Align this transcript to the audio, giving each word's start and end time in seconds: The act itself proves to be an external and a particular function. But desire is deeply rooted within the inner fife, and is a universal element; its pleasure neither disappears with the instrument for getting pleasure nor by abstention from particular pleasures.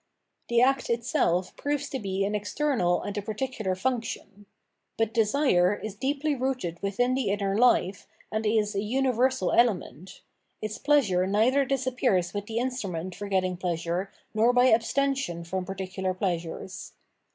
The 0.49 0.63
act 0.63 0.89
itself 0.89 1.55
proves 1.55 1.87
to 1.91 1.99
be 1.99 2.25
an 2.25 2.33
external 2.33 3.03
and 3.03 3.15
a 3.15 3.21
particular 3.21 3.75
function. 3.75 4.47
But 4.97 5.13
desire 5.13 5.75
is 5.75 5.93
deeply 5.93 6.33
rooted 6.33 6.81
within 6.81 7.13
the 7.13 7.29
inner 7.29 7.55
fife, 7.55 8.07
and 8.31 8.43
is 8.43 8.73
a 8.73 8.81
universal 8.81 9.51
element; 9.51 10.21
its 10.59 10.79
pleasure 10.79 11.27
neither 11.27 11.65
disappears 11.65 12.33
with 12.33 12.47
the 12.47 12.57
instrument 12.57 13.13
for 13.13 13.27
getting 13.27 13.57
pleasure 13.57 14.11
nor 14.33 14.51
by 14.53 14.65
abstention 14.73 15.43
from 15.43 15.65
particular 15.65 16.15
pleasures. 16.15 16.93